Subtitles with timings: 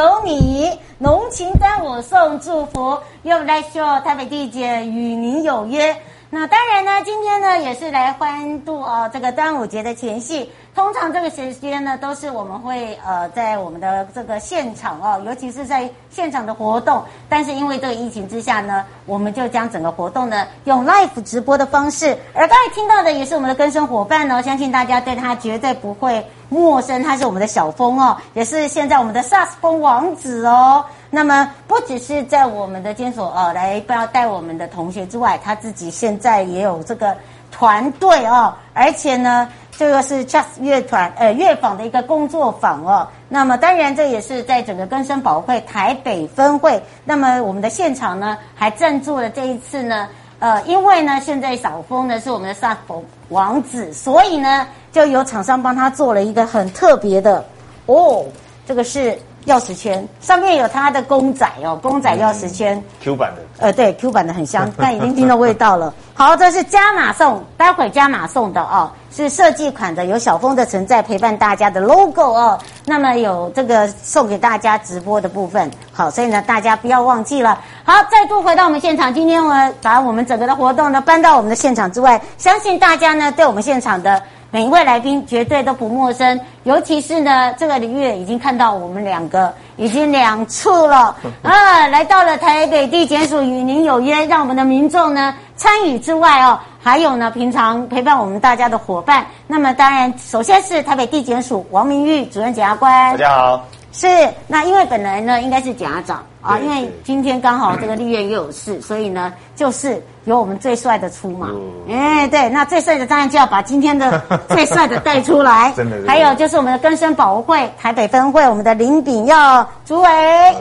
[0.00, 5.94] 有你，浓情端午送祝福又来说台北地姐与您有约。
[6.30, 10.50] 那当然呢，今天呢也是来欢度哦这个端午节的前夕。
[10.72, 17.02] 通常这个时间呢，都是我们会呃在我们的这个现场哦，尤其是在现场的活动。
[17.28, 22.16] 但是因为这个疫情之下呢，我们就将整个活动呢用 live 直播的方式。
[22.34, 27.02] 而刚才听到的也是我们的跟生伙伴呢，相信大家对他绝对不会陌生。
[27.02, 30.84] 他是我们的小峰哦，也是现在我们的萨斯风王子哦。
[31.10, 37.16] 那么不只是在我们的监所哦来不要带我们的同学之外，他自己现在也有这个
[37.50, 39.48] 团队哦，而且呢，
[39.80, 43.08] 这个是 Just 乐团呃乐坊的一个工作坊哦。
[43.30, 46.82] 那么当然这也是在整个根生保会台北分会。
[47.02, 50.06] 那么我们的现场呢还赞助了这一次呢，
[50.38, 57.42] 呃，因为呢现在小峰呢是我们的萨风王子，所以呢就有厂商帮他做了一个很特别的
[57.86, 58.26] 哦，
[58.66, 59.18] 这个是。
[59.46, 65.92] 钥匙圈上面有他的公仔哦，公仔钥匙圈、嗯、Q 版的，呃，对，Q 版的很香， 但已经听到味道了。
[66.14, 72.58] 好，这是加码送，待会加码送的哦，是设计款的，有小峰的存在陪伴大家的 logo 哦。
[72.84, 77.58] 那么有这个送给大家直播的部分，好，所以呢，大家不要忘记了。
[77.84, 84.22] 好，再度回到我们现场，今天我们把我们整个的活动呢搬到我们的现场之外，相信大家呢对我们现场的。
[84.52, 99.24] 每一位来宾绝对都不陌生，尤其是呢，这个月已经看到我们两个已经两次了 啊，来到了台北地检署与您有约，让我们的民众呢参与之外哦，还有呢平常陪伴我们大家的伙伴。
[99.46, 103.64] 那么当然，首先是台北地检署王明玉主任检察官，大家好。
[104.00, 104.06] 是，
[104.46, 111.48] 那因为本来呢应该是检察长啊，因为今天刚好这个立院又有事， 所以呢就是由我们最帅的出马。
[111.86, 114.18] 哎、嗯，对，那最帅的当然就要把今天的
[114.48, 115.70] 最帅的带出来。
[115.76, 120.08] 真的，还有就是我们的根生保护会台北分会，我们的林炳耀主委。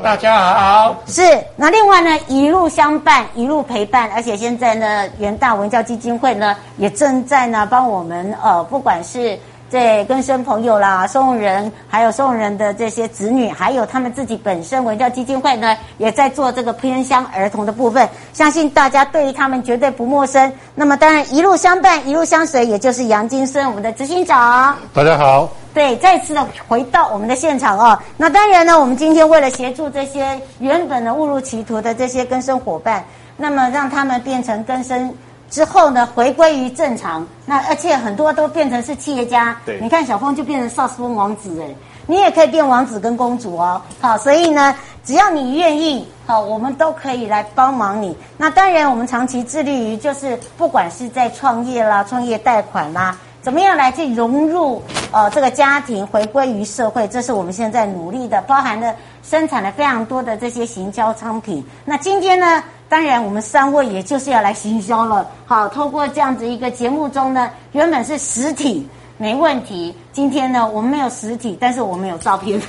[0.04, 0.94] 大家好。
[1.08, 1.22] 是，
[1.56, 9.40] 那另外呢一路相伴，一路陪伴，而且现在呢元大文教基金会呢也正在呢帮我们呃，不管是。
[9.70, 18.10] 这更生朋友啦，送人，还有送人的这些子女，还有他们自己本身文教基金会呢，也在做这个偏乡儿童的部分。
[18.34, 20.52] 相信大家对于他们绝对不陌生。
[20.74, 24.76] 那么当然一路相伴，一路相随，也就是杨金生，我们的执行长。
[24.92, 25.48] 大家好。
[25.72, 27.98] 对，再次的回到我们的现场哦。
[28.18, 33.06] 那当然呢，我们今天为了协助这些原本的误入歧途的这些更生伙伴，
[33.38, 35.14] 那么让他们变成更生。
[35.50, 37.26] 之后呢，回归于正常。
[37.46, 39.56] 那而且很多都变成是企业家。
[39.66, 41.68] 对，你看小峰就变成萨斯风王子哎，
[42.06, 43.82] 你也可以变王子跟公主哦。
[44.00, 48.16] 好，所以呢，只要你愿意，好，我们都可以来帮忙你。
[48.38, 54.82] 那当然，我们长期致力于就是不管是在创业啦、创业贷款啦，怎么样来去融入
[55.12, 58.94] 呃这个家庭，回归于社会，这是我们现在努力的，包含了
[59.24, 61.66] 生产了非常多的这些行销商品。
[61.86, 62.64] 那今天呢？
[62.90, 65.26] 当然，我们三位也就是要来行销了。
[65.46, 69.96] 好，透过这样子一个节目中呢，原本是实体没问题。
[70.12, 72.60] 今天呢，我们没有实体，但是我们有照片。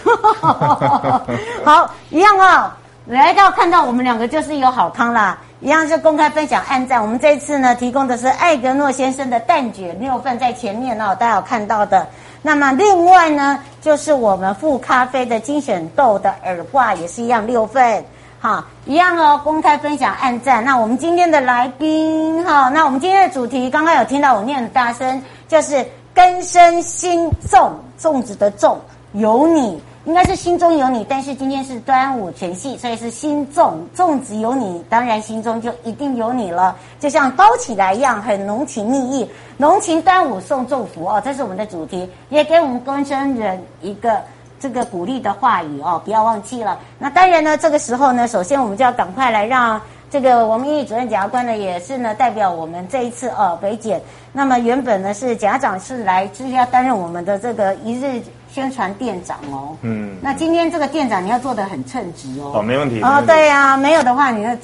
[1.65, 2.71] 好，一样哦。
[3.07, 7.01] 来到看到我们两个就是有好康啦，一样是公开分享按赞。
[7.01, 12.07] 我们这次呢，提供的是艾格诺先生的蛋卷六份在前面哦，大家有看到的。
[12.43, 18.05] 那么另外呢，就是我们富咖啡的精选豆的耳挂也是一样六份。
[18.43, 20.65] 好，一样哦，公开分享按赞。
[20.65, 28.79] 那我们今天的来宾，哈，那我们今天的主题，刚刚有听到我念的大声，就是根生心种，粽子的粽，
[29.13, 29.79] 有你。
[30.07, 44.23] 应该是心中有你，但是今天是端午全系，所以是心粽粽子有你，当然心中就一定有你了，就像包起来一样，很浓情蜜意，浓情端午送祝福哦，这是我们的主题，也给我们更生人一个
[44.61, 46.79] 这个鼓励的话语哦，不要忘记了。
[46.99, 49.81] 那当然呢，这个时候呢，首先我们就要赶快来让
[50.11, 54.01] 这个王明义主任检察官呢，也是呢代表我们这一次哦北检，
[54.33, 58.23] 那么原本呢是检察长是来就是要担任我们的这个一日。
[58.53, 64.59] 宣传店长哦，嗯，那今天这个店长你要做得很称职哦，哦，没问题哦，对呀、啊，没有的话你的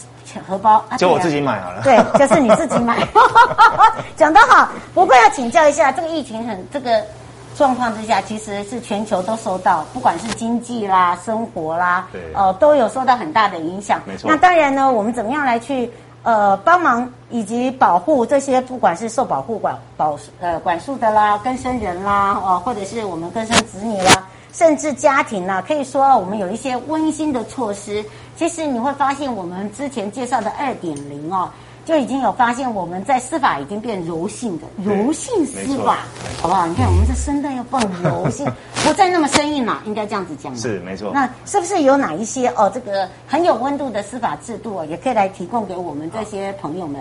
[0.44, 2.98] 荷包就我自己买好了，对，就是你自己买，
[4.16, 4.68] 讲得好。
[4.92, 7.00] 不过要请教一下，这个疫情很这个
[7.56, 14.00] 状况之下，其实是全球都受到，不管是经济啦、生活啦，对，哦、呃，都有受到很大的影响。
[14.06, 14.30] 没错。
[14.30, 15.90] 那当然呢，我们怎么样来去？
[16.22, 28.04] 呃，帮忙以及保护这些不管是受保护管保呃管束的啦，更生人啦，哦、呃，或者是我们更生子女啦，甚至家庭啦，可以说我们有一些温馨的措施。
[28.34, 31.48] 其实你会发现，我们之前介绍的二点零哦。
[31.86, 36.00] 就已经有发现，我们在司法已经变柔性的柔性司法，
[36.42, 36.66] 好不好？
[36.66, 38.44] 你看，我们这声带要放柔性，
[38.84, 40.54] 不再那么生硬了，应该这样子讲。
[40.56, 41.12] 是没错。
[41.14, 47.00] 那是不是有哪一些哦，这个很有温度的司法制度，也可以来提供给我们这些朋友们？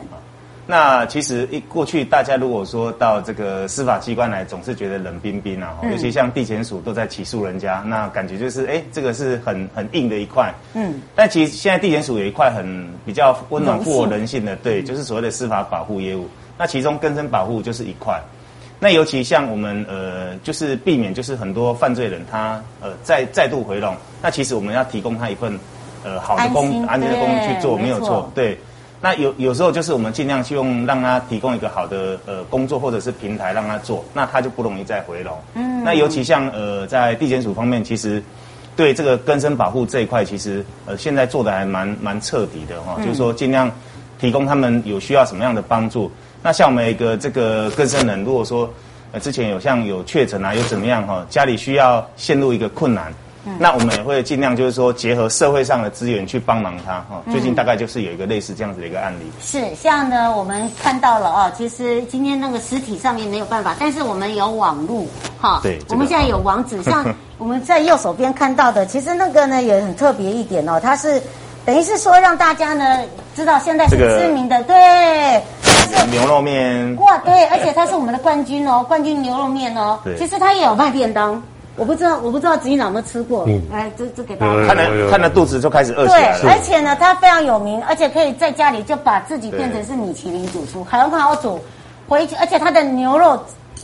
[0.67, 10.51] 那其实一过去，大家如果说到这个司法机关来，总是觉得冷冰冰啊，嗯、尤其像地检署都在起诉人家，那感觉就是哎，这个是很很硬的一块。
[10.73, 11.01] 嗯。
[11.15, 16.27] 但其实现在地检署有一块很比较温暖富有人性的，对，就是所谓的司法保护业务。
[16.57, 18.19] 那其中更生保护就是一块。
[18.79, 25.57] 那尤其像我们呃，就是避免就是很多犯罪人他呃再再度回笼，那其实我们要提供他一份
[26.03, 28.57] 呃好的工安全的工具去做，没有错，对。
[29.05, 35.37] 那有有时候就是我们尽量去用让他提供一个好的呃工作或者是平台让他做，那他就不容易再回笼。
[35.53, 38.19] 嗯，那尤其像呃在地检署方面，其实
[38.75, 43.71] 对这个根生保护这一块，其实呃现在做的还蛮蛮彻底的哈，就是说尽量
[44.17, 46.11] 提供他们有需要什么样的帮助。
[46.41, 48.67] 那像我们一个这个更生人，如果说
[49.11, 53.13] 呃之前有像有确诊啊，有怎么样哈，家里需要陷入一个困难。
[53.59, 57.21] 那我们也会尽量就是说结合社会上的资源去帮忙他哈。
[57.31, 59.23] 最近大概就是有一个类似这样子的一个案例。
[59.41, 65.07] 是，像呢，我们看到了哦，其实今天那个实体上面没有办法，但是我们有网路
[65.39, 65.59] 哈。
[65.63, 65.79] 对。
[65.89, 67.05] 我们现在有网址， 像
[67.37, 71.21] 我们在右手边看到的，其实那个呢也很特别一点哦，它是
[71.65, 73.01] 等于是说让大家呢
[73.35, 74.75] 知道现在是知名的对。
[76.11, 76.95] 牛肉面。
[76.97, 79.99] 哇，对，而且它是我们的冠军哦，冠军牛肉面哦。
[80.03, 80.15] 对。
[80.17, 81.41] 其实它也有卖便当。
[81.77, 83.43] 我不知道，我不知道执行长有没有吃过。
[83.47, 84.67] 嗯，来，这这给大家看。
[84.67, 86.41] 看了看了肚子就开始饿起来了。
[86.41, 91.59] 对，而且呢，它非常有名，而且可以在家里就把自己变成是米其林主厨，很好煮。
[92.07, 93.37] 回去，而且它的牛肉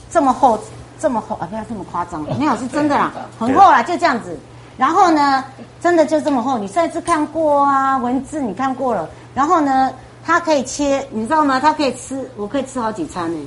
[0.09, 0.59] 这么厚，
[0.99, 1.47] 这么厚啊！
[1.49, 4.37] 不要这么夸张，没有是真的啦，很厚啦，就这样子。
[4.77, 5.43] 然后呢，
[5.81, 9.09] 真的就这么厚，你上次看过啊，文字你看过了。
[9.33, 9.91] 然后呢，
[10.23, 11.59] 它可以切，你知道吗？
[11.59, 13.39] 它可以吃，我可以吃好几餐呢。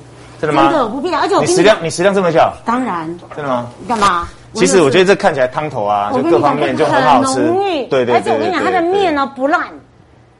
[0.47, 0.69] 真的吗？
[0.71, 2.53] 真的，我不骗，而且我你食量，你食量这么小？
[2.65, 3.07] 当然。
[3.35, 3.67] 真的吗？
[3.89, 4.29] 干嘛？
[4.53, 7.53] 其实我觉得这看起来汤头啊，就各方面就很好吃。
[7.89, 8.15] 对对对。
[8.15, 9.63] 而且我跟你讲，它的面呢不烂，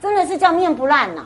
[0.01, 1.23] 真的是叫面不烂呐，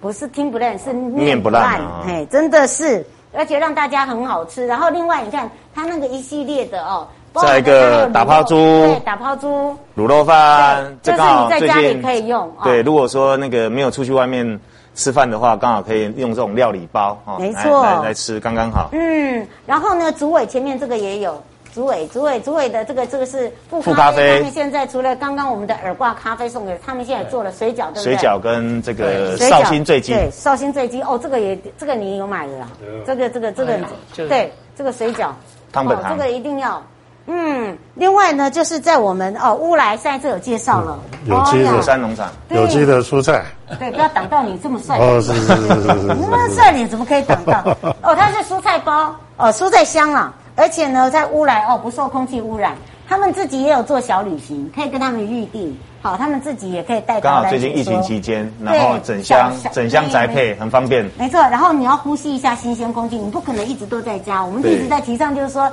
[0.00, 1.80] 不是听不烂，是面不烂。
[2.06, 4.66] 哎，真的是，而且让大家很好吃。
[4.66, 12.48] 然后另外你看它那个一系列的哦，再一个打抛猪，对，打抛猪，卤肉饭，这是你在家里可以用。
[12.62, 14.60] 对，如果说那个没有出去外面。
[14.94, 18.90] 吃饭的话，刚好可以用这种料理包哈，没错，来来吃刚刚好。
[18.92, 21.42] 嗯，然后呢，主尾前面这个也有，
[21.72, 24.38] 主尾主尾主尾的这个这个是富咖啡。
[24.38, 28.02] 他们现在除了刚刚我们的耳挂咖啡送给他们，现在做了水饺，对不对？
[28.02, 30.12] 水饺跟这个绍兴醉鸡。
[30.12, 32.68] 对，绍兴醉鸡哦，这个也这个你有买的啦，
[33.06, 33.78] 这个这个这个
[34.16, 35.28] 对这个水饺
[35.72, 36.82] 汤本汤，这个一定要。
[37.26, 43.44] 嗯，另外呢，就是在我们哦乌来上一次有介绍了，有机的山农场，有机的蔬菜。
[43.78, 44.98] 对，不要挡到你这么帅。
[44.98, 46.14] 哦，是是是是是。
[46.14, 47.62] 你那么帅脸怎么可以挡到？
[48.02, 52.74] 哦，它是蔬菜包，哦，蔬菜箱啊，而且呢，在乌来哦不受空气污染，
[53.08, 57.20] 他们自己也有做小旅行，可以跟他们预定，好，他们自己也可以带。
[57.20, 61.08] 刚好最近疫情期间，然后整箱整箱宅配很方便。
[61.16, 64.44] 没错，然后你要呼吸一下新鲜空气，你不可能一直都在家。
[64.44, 65.70] 我们一直在提倡，就是说。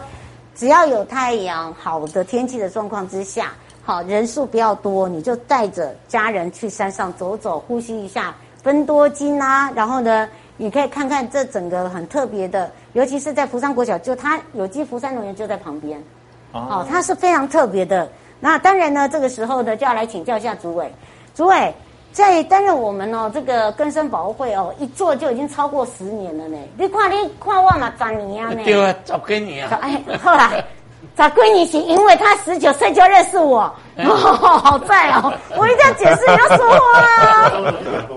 [0.57, 8.33] 只要有太阳、好的天气的状况之下，好，人数不要多，你就带着家人去山上走走，呼吸一下
[8.63, 9.71] 芬多精啊。
[9.75, 16.03] 然后呢，你可以看看这整个很特别的，尤其是在福山国小，就它有机福山农园就在旁边，
[16.53, 18.09] 哦，它是非常特别的。
[18.39, 20.91] 那当然呢，这个时候呢，就要来请教一下主委，
[21.35, 21.71] 主委。
[22.17, 26.57] 在担任我们哦，这个根生保护会哦，一做就已经超过十年了呢。
[26.75, 28.63] 你看，你看我嘛，十年啊呢。
[28.63, 29.77] 对啊，十几年啊。
[29.83, 30.51] 哎，好啦，
[31.15, 34.15] 找闺女行，因为他十九岁就认识我，哦，
[34.63, 37.51] 好在哦，我一定要解释，你要说话啊。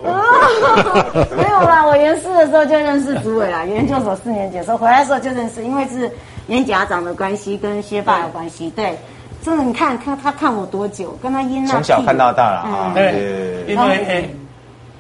[0.03, 6.11] 哦，没有啦，我研四的时候就认识主委啦， 研究所四年级的时候回来的时候就认识，因为是
[6.47, 8.71] 演家长的关系，跟薛爸有关系。
[8.71, 8.99] 对，
[9.45, 12.93] 真的，你看看他看我多久，跟他因那从小看到大了啊。
[12.95, 14.35] 对，因为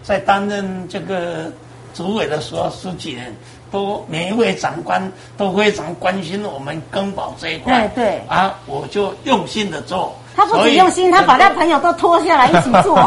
[0.02, 1.52] 在担任这个
[1.94, 3.35] 主委的时候十几年。
[3.73, 5.00] 都每一位长官
[5.37, 10.12] 都非常关心我们更保这一块，对对啊，我就用心的做。
[10.35, 12.99] 他不止用心，他把他朋友都拖下来一起做，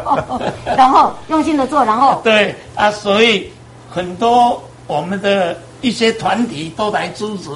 [0.74, 3.52] 然后用心的做，然后对啊，所以
[3.90, 7.50] 很多我们的一些团体都来支持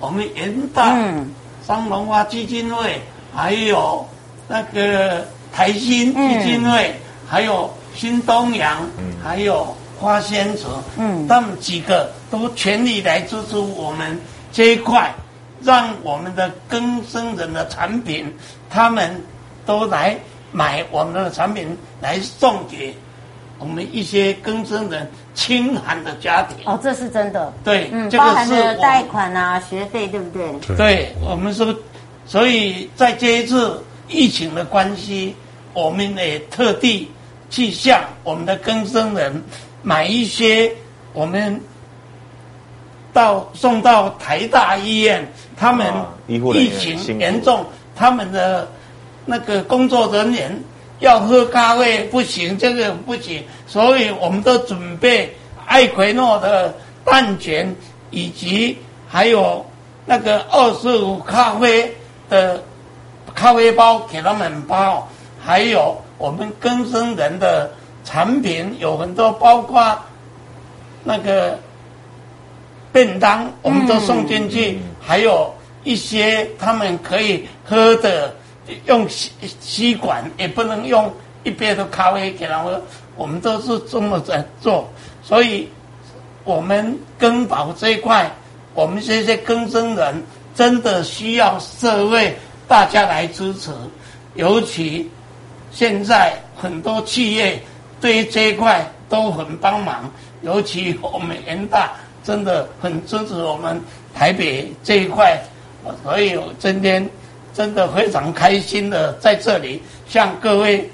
[0.00, 1.28] 我们元大、嗯、
[1.66, 3.00] 商农花基金会，
[3.34, 4.06] 还有
[4.48, 9.74] 那个台新基金会，嗯、还有新东阳，嗯、还有。
[9.96, 10.66] 花仙子，
[10.98, 14.20] 嗯，他们几个都全力来支持我们
[14.52, 15.14] 这一块，
[15.62, 18.30] 让我们的更生人的产品，
[18.68, 19.24] 他们
[19.64, 20.18] 都来
[20.50, 22.94] 买我们的产品来送给
[23.58, 26.58] 我们一些更生人清寒的家庭。
[26.64, 27.52] 哦，这是真的。
[27.62, 30.52] 对，嗯，包含了贷款啊、学费，对不对？
[30.60, 31.76] 对，对我们是，
[32.26, 35.34] 所以在这一次疫情的关系，
[35.72, 37.10] 我们也特地
[37.50, 39.42] 去向我们的更生人。
[39.86, 40.72] 买一些，
[41.12, 41.60] 我们
[43.12, 45.86] 到送到台大医院，他们
[46.26, 48.66] 疫情严重，他们的
[49.26, 50.58] 那个工作人员
[50.98, 55.34] 要喝咖啡不行，这个不行，所以我们都准备
[55.66, 56.74] 艾奎诺的
[57.04, 57.74] 蛋卷，
[58.10, 59.64] 以及还有
[60.06, 61.94] 那个二十五咖啡
[62.28, 62.62] 的
[63.34, 65.08] 咖啡包给他们包，
[65.44, 67.70] 还有我们更生人的。
[68.06, 69.98] 产品有很多，包括
[71.04, 71.58] 那个
[72.92, 75.50] 便当，我们都送进去，还有
[75.84, 78.34] 一些他们可以喝的，
[78.86, 79.30] 用吸
[79.60, 82.80] 吸管，也不能用一杯的咖啡给他们，
[83.16, 84.88] 我们都是这么在做。
[85.22, 85.68] 所以，
[86.44, 88.30] 我们更保这一块，
[88.74, 90.22] 我们这些更生人
[90.54, 92.36] 真的需要社会
[92.68, 93.70] 大家来支持，
[94.34, 95.10] 尤其
[95.70, 97.60] 现在很多企业。
[98.00, 100.10] 对于这一块都很帮忙，
[100.42, 101.92] 尤其我们人大
[102.22, 103.80] 真的很支持我们
[104.14, 105.40] 台北这一块，
[106.02, 107.08] 所以我今天
[107.54, 110.90] 真的非常开心的在这里向各位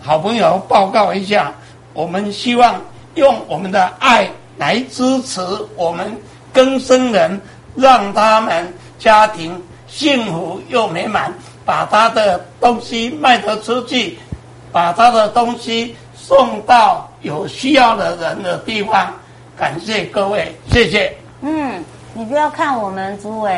[0.00, 1.52] 好朋友报告一下，
[1.92, 2.80] 我们希望
[3.14, 5.40] 用我们的爱来支持
[5.76, 6.16] 我们
[6.52, 7.40] 更生人，
[7.76, 11.32] 让他们家庭幸福又美满，
[11.64, 14.18] 把他的东西卖得出去，
[14.72, 15.94] 把他的东西。
[16.20, 19.14] 送到有需要的人的地方，
[19.56, 21.16] 感谢各位，谢谢。
[21.40, 23.50] 嗯，你不要看我们主委，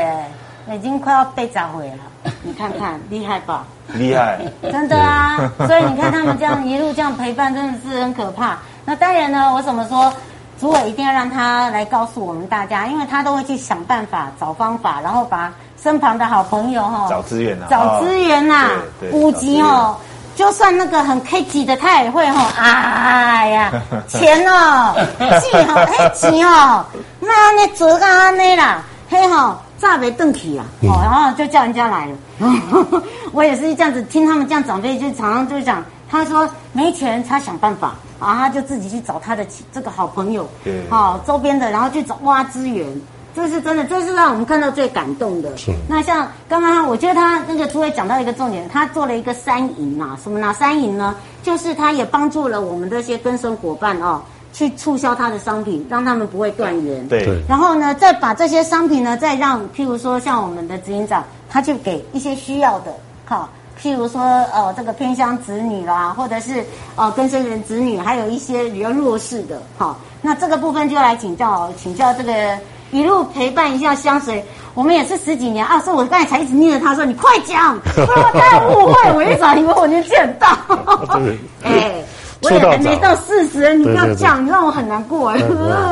[0.74, 2.30] 已经快要被砸毁了。
[2.42, 3.64] 你看看，厉害吧？
[3.94, 4.38] 厉害，
[4.70, 5.50] 真的啊。
[5.66, 8.58] 所以你看他们这样一路这样陪伴，真的是很可怕。
[8.84, 10.12] 那当然呢，我怎么说，
[10.60, 15.52] 主委一定要让他来告诉我们大家，因为他都会去想办法、找方法，然后把
[15.82, 18.68] 身旁的好朋友哈，找资源呐，找资源呐，
[19.12, 19.96] 五级哦。
[20.36, 23.70] 就算那个很 K 级的，他也会吼，哎呀，
[24.08, 26.84] 钱哦，钱哦，嘿钱哦，
[27.20, 33.02] 那那折啊那啦，嘿吼，炸没邓起啊，哦，然后就叫人家来了。
[33.32, 42.86] 我也是这样子听他们这样长辈，就常常就讲，他说没钱，他想办法，然后他就自己去找他的这个好朋友，对，好周边的，然后去找挖资源。
[43.32, 45.56] 这是真的，这是让我们看到最感动的。
[45.56, 45.70] 是。
[45.88, 50.52] 那像刚刚，我觉得他那个诸位讲到一个重点，他做了一个三赢啊，什么呢？
[50.52, 51.14] 三赢呢？
[51.40, 54.20] 就是他也帮助了我们这些跟生伙伴哦，
[54.52, 57.06] 去促销他的商品，让他们不会断源。
[57.08, 57.42] 对。
[57.48, 62.92] 然后呢，再把这些商品呢，再让譬如说像我们的执行长，他就给一些需要的，
[63.26, 63.48] 哈，
[63.80, 66.64] 譬如说呃这个偏乡子女啦，或者是
[66.96, 72.58] 呃跟生人子女，还有一些比较弱势的，哈，那这个部分就来请教请教这个。
[72.92, 75.80] 一路陪伴一下香水，我们也是十几年啊！
[75.80, 80.58] 所以我刚才才一直念着他说：“你快讲，不然我太误会，我一早以为我年纪很大。”
[81.62, 82.02] 哎，
[82.42, 85.36] 我也还没到四十，你不要讲，你让我很难过。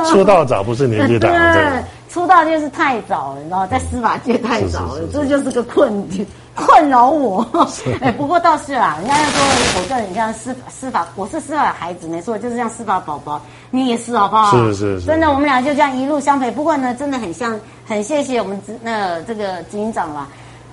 [0.06, 6.26] 出 道早不是年纪大，对，出道就是太早了，你知道，在司法界太早了，这就是个困境。
[6.54, 7.46] 困扰我，
[8.02, 9.40] 哎，不过倒是啦，人家要说
[9.80, 13.40] 我叫你像司司法，我是司法的孩子，没错，就是像司法宝宝，
[13.70, 14.50] 你也是，好不好？
[14.50, 16.50] 是是是，真的，我们俩就这样一路相陪。
[16.50, 20.26] 不过呢，真的很像，很谢谢我们执那这个执行长啦，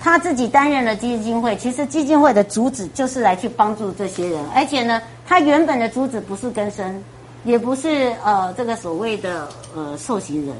[0.06, 7.04] 他自己担任了基金会，其实基金会的主旨就是来去帮助这些人，而且呢，他原本的主旨不是更生，
[7.44, 10.56] 也不是呃这个所谓的呃受刑人。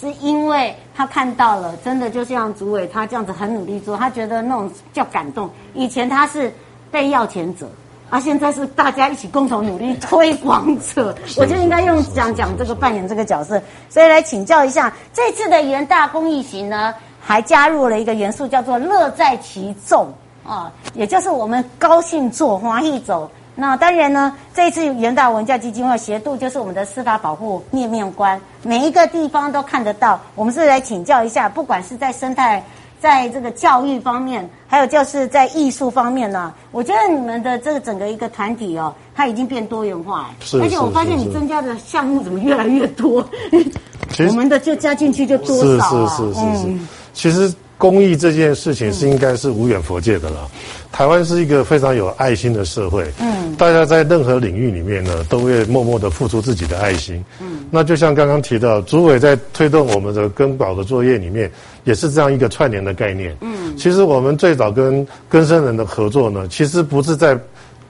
[0.00, 5.50] 是因为他看到了，真的就像主委他这样子很努力做，他觉得那种叫感动。
[5.74, 6.50] 以前他是
[6.90, 7.70] 被要钱者，
[8.08, 13.60] 而、啊、现在是大家一起共同努力推广者， 我就应该用讲讲这个扮演这个角色。
[13.90, 16.94] 所以来请教一下，这次的元大公益行呢，
[17.26, 20.06] 还加入了一个元素，叫做乐在其中
[20.46, 23.28] 啊，也就是我们高兴做，欢喜走。
[23.56, 30.20] 那当然呢，这一次元大文教基金会协助，就是我们的司法保护面面观，每一个地方都看得到。
[30.36, 32.62] 我们是来请教一下，不管是在生态，
[33.00, 43.26] 在这个教育方面，还有就是在艺术方面呢，我觉得你们的这个整个一个团体哦，它已经变多元化，是，而且我发现你增加的项目怎么越来越多？
[44.28, 46.16] 我们的就加进去就多少啊？
[46.16, 47.52] 是是是是是，嗯、其实。
[47.78, 50.48] 公益这件事情是应该是无远佛界的了。
[50.54, 61.52] 嗯、台湾是一个非常有爱心的社会，嗯，大家在任何领域里面呢，都会默默的付出自己的爱心，嗯，那就像刚刚提到，主委在推动我们的根保的作业里面，
[61.84, 67.38] 也是这样一个串联的概念，嗯，其实我们最早跟根生人的合作呢，其实不是在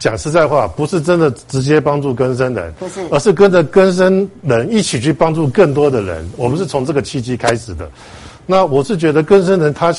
[0.00, 7.88] 讲实在话，不是真的直接帮助根生人，不是，而是跟着根生人一起去帮助更多的人，我们是从这个契机开始的。
[8.46, 9.94] 那我是觉得更生人他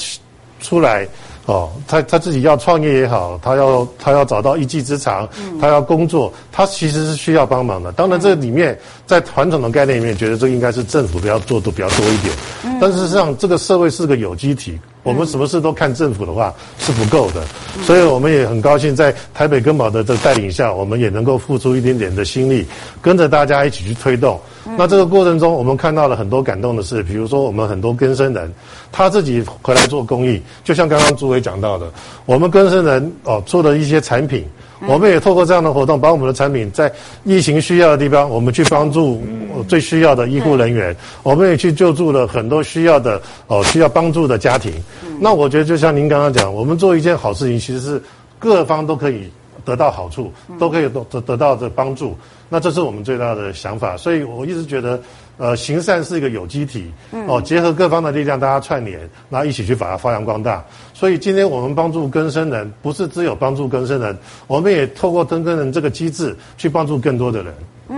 [0.60, 1.08] 出来
[1.46, 5.28] 哦，他他自己要创业也好，他要他要找到一技之长，
[5.62, 7.92] 他要工作，他其实是需要帮忙的。
[7.94, 12.34] 当然，这里面在传统的概念里面，觉得这应该是政府比较做的比较多一点。
[12.82, 14.78] 但事实上，这个社会是个有机体。
[15.04, 17.42] 我们什么事都看政府的话是不够的，
[17.84, 22.66] 所以我们也很高兴在台北根宝的这个带领下，我们也能够付出一点点的心力，
[23.02, 24.38] 跟着大家一起去推动。
[24.78, 28.54] 那这个过程中，我们看到了很多感动的事，比如说我们很多根生人
[28.92, 31.92] 他自己回来做公益，就像刚刚朱伟讲到的，
[32.26, 34.46] 我们根生人哦做了一些产品。
[34.88, 36.94] 我们也透过这样的活动，把我们的产品在
[37.24, 39.20] 疫情需要的地方，我们去帮助
[39.68, 40.96] 最需要的医护人员。
[41.24, 44.72] 我们也去救助了很多需要的哦需要帮助的家庭。
[45.20, 48.04] 那我觉得就像您刚刚讲，我们做一件好事情，其实是
[48.38, 49.28] 各方都可以
[49.66, 52.16] 得到好处，都可以得得得到的帮助。
[52.50, 53.96] 那这是我们最大的想法。
[53.98, 55.00] 所以我一直觉得。
[55.40, 56.92] 呃，行善是一个有机体，
[57.28, 60.66] 哦，结合各方的力量，大家串联，然后一起去把它发扬光大。
[60.96, 64.18] 所以今天我们帮助更生人，不是只有帮助更生人，
[64.48, 67.54] 我们也透过更生人这个机制去帮助更多的人。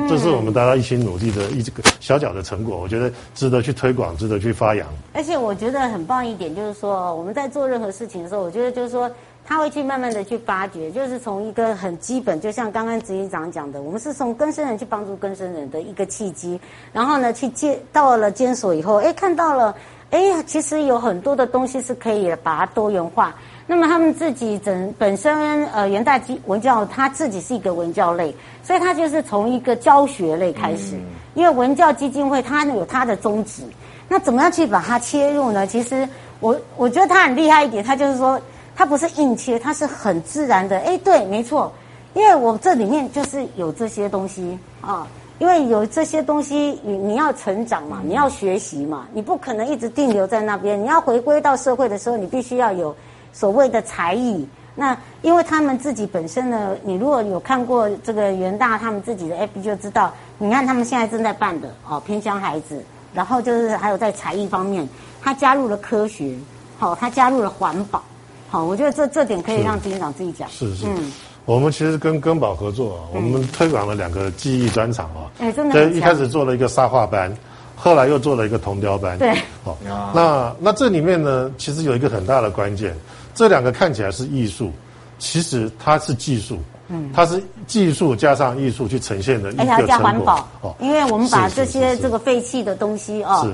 [0.09, 4.85] 这是我们大家一起努力的一个小小的成果，我觉得值得去推广，值得去发扬。
[5.13, 9.09] 而且我觉得很棒一点就是说，我们在做任何事情的时候，我觉得就是说。
[9.49, 16.61] 他会去慢慢的去发掘，就是从一个很基本，就像刚刚执行长讲的，我们是从更生人去帮助更生人的一个契机，
[16.93, 19.75] 然后呢，去接到了监所以后，哎，看到了，
[20.11, 23.33] 哎，其实有很多的东西是可以把它多元化。
[23.65, 28.31] 那么他们自己整本身，呃，元大基文教他自己是一个文教类，
[28.61, 30.95] 所以他就是从一个教学类开始，
[31.33, 33.63] 因为文教基金会它有它的宗旨，
[34.07, 35.65] 那怎么样去把它切入呢？
[35.65, 36.07] 其实
[36.39, 38.39] 我我觉得他很厉害一点，他就是说。
[38.79, 40.79] 它不是硬切，它是很自然的。
[40.79, 41.69] 哎，对，没错，
[42.13, 45.05] 因为我这里面就是有这些东西啊，
[45.37, 50.81] 因为有这些东西，你你要成长嘛，你要学习嘛，你不可能一直定留在那边。
[50.81, 52.95] 你要回归到社会的时候，你必须要有
[53.33, 54.47] 所谓的才艺。
[54.75, 62.81] 那因为他们自己本身呢，你如果有看过这个元大他们自己的 app 就知道，你看他们现在正在办的哦，偏乡孩子，
[63.13, 64.87] 然后就是还有在才艺方面，
[65.21, 66.33] 他加入了科学，
[66.77, 68.01] 好，他加入了环保。
[68.49, 70.49] 好，我觉得这这点可以让执行长自己讲。
[70.49, 71.11] 是是，嗯，
[71.45, 75.29] 我们其实跟根宝合作，我们推广了两个技艺专场啊。
[75.37, 75.73] 哎，真的。
[75.73, 77.31] 对，一开始做了一个沙画班，
[77.75, 79.19] 后来又做了一个铜雕班。
[79.19, 79.31] 对。
[79.63, 79.77] 好，
[80.15, 82.95] 那那这里面呢，其实有一个很大的关键，
[83.35, 84.71] 这两个看起来是艺术，
[85.19, 86.57] 其实它是技术。
[86.87, 87.11] 嗯。
[87.13, 89.75] 它是技术加上艺术去呈现的一个成果。
[89.75, 90.47] 而且加环保。
[90.61, 90.75] 哦。
[90.79, 93.47] 因为我们把这些这个废弃的东西哦。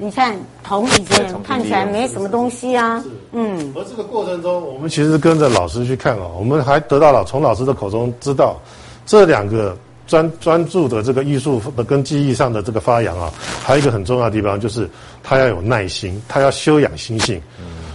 [0.00, 0.04] 是。
[0.04, 0.34] 你看
[0.64, 3.72] 铜以前看起来没什么东西啊，嗯。
[3.76, 8.56] 而这个过程中，我们其实跟着老师去看哦，我们还得到了从老师的口中知道，
[9.04, 13.30] 这两个专专注的这个艺术的跟技艺上的这个发扬啊，
[13.62, 14.88] 还有一个很重要的地方就是
[15.22, 17.40] 他要有耐心，他要修养心性。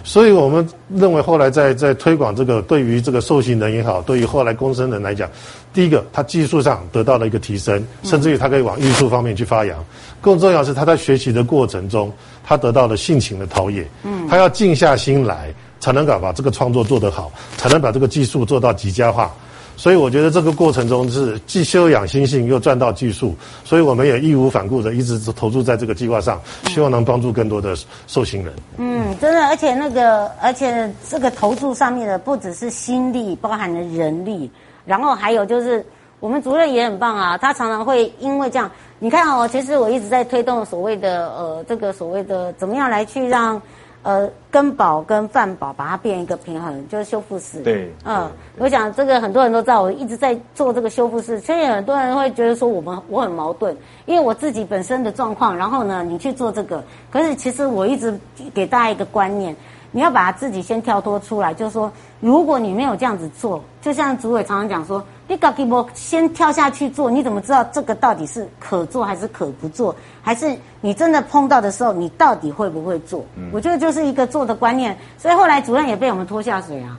[0.04, 5.28] 所以我们认为后来在在推广这个对于这个受刑人也好，对于后来公生人来讲，
[5.74, 9.84] 第一个他技术上得到了一个提升，甚至于他可以往艺术方面去发扬。
[10.26, 12.12] 更重要是他在学习的过程中，
[12.44, 13.86] 他得到了性情的陶冶。
[14.02, 19.32] 嗯，他要静下心来，才能够把这个创作做得好，才能把这个技术做到极佳化。
[19.78, 28.52] 所以我觉得这个过程中是既修养心性又赚到技术，所以我们也义无反顾的一直投注在这个计划上，希望能帮助更多的受刑人。
[28.78, 34.50] 嗯，真的，而且那个，而且这个投注上面的不只是心力，包含了人力，
[34.88, 35.86] 然后还有就是。
[36.20, 43.62] 我们主任也很棒啊，他常常会因为这样，你看哦，其实我一直在推动所谓的呃这个所谓的怎么样来去让。
[44.08, 47.60] 呃，根宝跟饭宝把它变一个平衡，就是修复式。
[47.64, 51.40] 对，嗯，我想这个很多人都知道，我一直在做这个修复式。
[51.40, 53.76] 所以很多人会觉得说我们我很矛盾，
[54.06, 58.14] 因为我自己本身的状况，然后呢，你去做这个，可是其实我一直
[58.54, 59.56] 给大家一个观念。
[59.92, 69.96] 你要把他自己先跳脱出来，就是说，如果你没有这样子做，就像主委常常讲说，你搞给我先跳下去做，你怎么知道这个到底是可做还是可不做？
[70.22, 73.26] 还是你真的碰到的时候，你到底会不会做？
[73.36, 74.96] 嗯，我觉得就是一个做的观念。
[75.18, 76.96] 所以后来主任也被我们拖下水啊，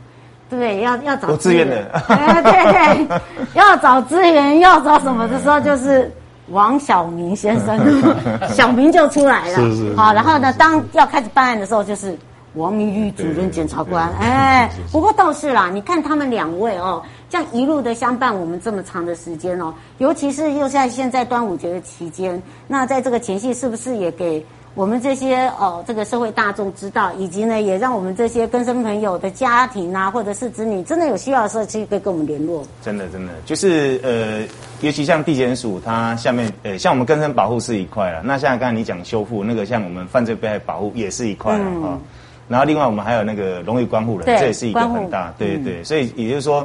[0.50, 0.80] 对不对？
[0.80, 3.20] 要要找资源的，对 对对，
[3.54, 6.12] 要找资源，要找什么的时候，就是
[6.48, 7.78] 王小明先生，
[8.50, 9.54] 小明就出来了。
[9.54, 9.96] 是是。
[9.96, 12.18] 好，然后呢，当要开始办案的时候，就是。
[12.56, 32.62] 王明玉主任检察官，哎，不过倒是啦，你看他们两位哦，这样一路的相伴我们这么长的时间哦，尤其是又在现在端午节的期间，那在这个前夕，是不是也给我们这些哦这个社会大众知道，以及呢，也让我们这些更生朋友的家庭啊，或者是子女，真的有需要的时候，其实可以跟我们联络。
[32.80, 34.46] 真的，真的，就是呃，
[34.82, 41.88] 尤其像地检署，它下面呃，像我们更生保护是一块了，那像刚才你讲修复那个，像我们犯罪被害保护也是一块了哈。
[41.92, 42.00] 嗯
[42.48, 46.64] 然后另外我们还有那个荣誉关护人，对这也是一个很大，对对对，所以也就是说，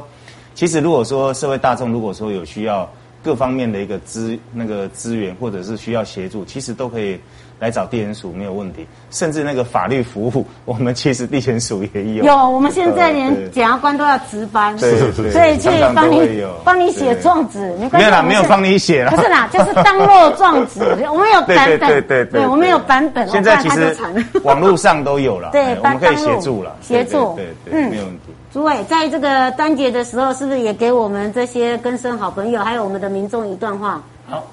[0.54, 2.88] 其实如果说社会大众如果说有需要
[3.22, 7.18] 各方面的一个资那个资源或者是需要协助，其实都可以。
[7.58, 12.24] 来找地检署没有问题，甚至那个法律服务，我们其实地检署也有。
[12.24, 17.96] 有，我们现在连检察官都要值班，对对对，所以去帮你帮你写状纸，没关系。
[17.98, 19.12] 没有啦，没有帮你写啦。
[19.12, 23.28] 不是啦，就是当落状纸， 我们有版本，对对对，我们有版本。
[23.28, 23.96] 现在其实
[24.42, 28.34] 网络上都有了，对，我们可以协助了，协助，对对，没有问题。
[28.52, 34.02] 主委在这个端节的时候，是不是也给我们这些根生好朋友，还有我们的民众一段话？
[34.28, 34.44] 好，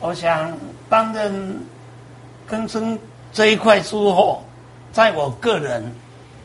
[0.00, 0.52] 我想
[0.88, 1.56] 担任
[2.48, 2.98] 更生。
[3.32, 4.42] 这一块之后，
[4.92, 5.84] 在我个人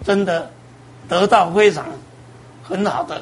[0.03, 0.51] 真的
[1.07, 1.85] 得到非常
[2.63, 3.21] 很好的，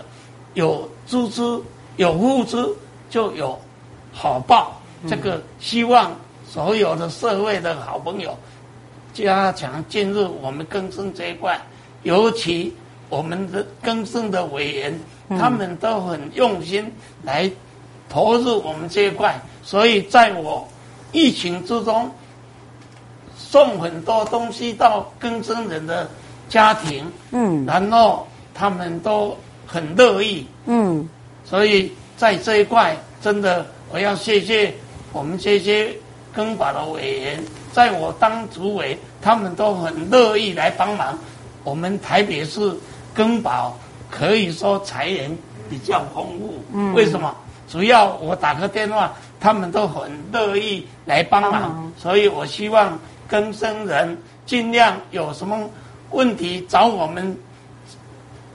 [0.54, 1.64] 有支出
[1.96, 2.76] 有付出
[3.10, 3.58] 就有
[4.12, 4.74] 好报。
[5.08, 6.12] 这个希望
[6.46, 8.38] 所有的社会的好朋友
[9.14, 11.58] 加强进入我们更生这一块，
[12.04, 12.74] 尤其
[13.10, 16.92] 我们的更生的委员，他们都很用心
[17.24, 17.50] 来
[18.10, 20.68] 投入我们这一块，所以在我
[21.12, 22.10] 疫情之中。
[23.40, 26.10] 送很多东西到更生人的
[26.50, 31.08] 家庭，嗯，然后他们都很乐意，嗯，
[31.46, 34.74] 所以在这一块，真的我要谢谢
[35.14, 35.94] 我们这些
[36.34, 37.42] 更法的委员，
[37.72, 41.18] 在我当主委，他们都很乐意来帮忙。
[41.64, 42.76] 我们台北市
[43.18, 43.76] 更保
[44.10, 45.36] 可以说财源
[45.70, 47.36] 比较丰富，嗯，为什么？
[47.68, 52.98] 主要我打个电话，他们都很乐意来帮忙，嗯所以我希望。
[53.30, 55.60] 更生人尽量有什么
[56.12, 57.38] 问题找我们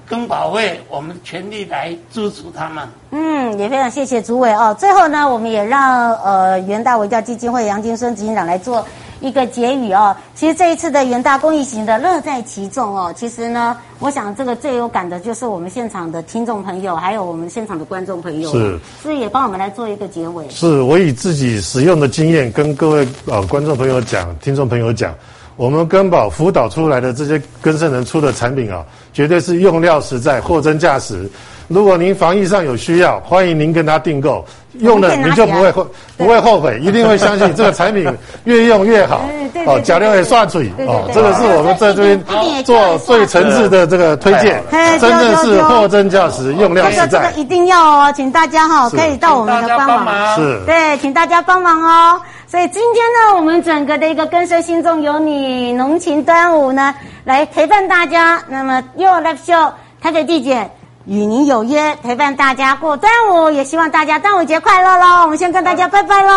[0.09, 2.88] 更宝会，我们全力来支持他们。
[3.11, 4.75] 嗯，也非常谢谢主委哦。
[4.81, 8.83] 最后呢，我们也让呃元大卫教基金会杨金生执行长来做
[9.22, 13.14] 一个结语哦，其实这一次的元大公益行的乐在其中哦。
[13.16, 18.50] 其实呢，我想这个最有感的就是我们现场的听众朋友，还有我们现场的观众朋友。
[18.50, 20.46] 是，所以也帮我们来做一个结尾。
[20.50, 25.14] 是我以自己使用的经验跟各位呃观众朋友讲，听众朋友讲，
[25.56, 31.30] 我们根宝辅导出来的这些根生人出的产品啊，绝对是用料实在，货真价实。
[31.68, 34.44] 如果您防疫上有需要，欢迎您跟他订购，
[34.75, 38.07] 用了你就不会后不会后悔，一定会相信 这个产品
[38.44, 39.22] 越用越好。
[39.66, 44.62] 哦，假料也算嘴哦，这个是我们在这边做最诚挚的这个推荐，
[44.98, 47.07] 真的是货真价实，用料实在。
[47.07, 52.20] 这个一定要哦，请大家哈可以到我们的帮忙，是，对，请大家帮忙哦。
[52.48, 56.94] 所以今天呢，我们整个的一个跟随心中有你浓情端午呢，
[57.25, 58.42] 来陪伴大家。
[58.48, 59.70] 那么又 Live Show
[60.01, 60.70] 台北地检。
[61.07, 65.23] 与您有约，陪伴大家过端午，也希望大家端午节快乐喽！
[65.23, 66.33] 我们先跟大家拜拜喽！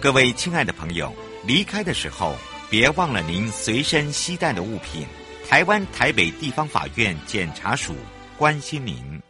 [0.00, 1.10] 各位亲爱的朋友，
[1.44, 2.34] 离开的时候
[2.68, 5.06] 别忘了您随身携带的物品。
[5.48, 7.94] 台湾台北地方法院检察署
[8.36, 9.20] 关心您。